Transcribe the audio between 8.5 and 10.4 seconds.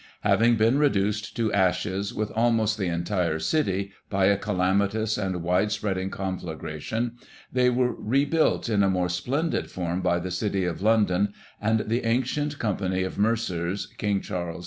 in a more splendid form by the